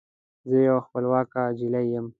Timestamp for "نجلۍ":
1.47-1.85